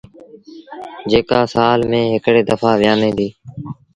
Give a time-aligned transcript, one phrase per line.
[1.09, 3.33] جيڪآ سآل ميݩ هڪڙي دڦآ ويٚآمي ديٚ۔